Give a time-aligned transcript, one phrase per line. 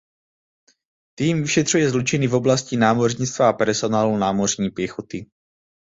[1.17, 5.25] Tým vyšetřuje zločiny v oblasti námořnictva a personálu námořní pěchoty.